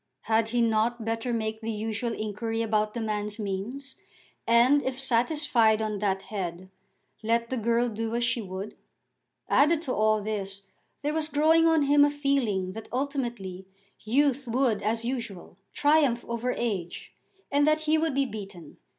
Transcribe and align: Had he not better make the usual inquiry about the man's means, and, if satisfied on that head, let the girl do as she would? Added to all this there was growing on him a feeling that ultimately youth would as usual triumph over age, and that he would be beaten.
Had 0.21 0.49
he 0.49 0.63
not 0.63 1.05
better 1.05 1.31
make 1.31 1.61
the 1.61 1.69
usual 1.71 2.11
inquiry 2.13 2.63
about 2.63 2.95
the 2.95 2.99
man's 3.01 3.37
means, 3.37 3.93
and, 4.47 4.81
if 4.81 4.99
satisfied 4.99 5.79
on 5.79 5.99
that 5.99 6.23
head, 6.23 6.71
let 7.21 7.51
the 7.51 7.55
girl 7.55 7.87
do 7.87 8.15
as 8.15 8.23
she 8.23 8.41
would? 8.41 8.75
Added 9.47 9.83
to 9.83 9.93
all 9.93 10.19
this 10.19 10.63
there 11.03 11.13
was 11.13 11.27
growing 11.29 11.67
on 11.67 11.83
him 11.83 12.03
a 12.03 12.09
feeling 12.09 12.71
that 12.71 12.89
ultimately 12.91 13.67
youth 13.99 14.47
would 14.47 14.81
as 14.81 15.05
usual 15.05 15.59
triumph 15.71 16.25
over 16.27 16.51
age, 16.57 17.13
and 17.51 17.67
that 17.67 17.81
he 17.81 17.99
would 17.99 18.15
be 18.15 18.25
beaten. 18.25 18.77